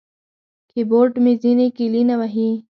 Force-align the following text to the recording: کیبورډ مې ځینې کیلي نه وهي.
کیبورډ 0.69 1.13
مې 1.23 1.33
ځینې 1.41 1.67
کیلي 1.77 2.03
نه 2.09 2.15
وهي. 2.19 2.49